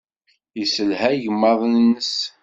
[0.59, 2.15] Yesselha igmaḍ-nnes.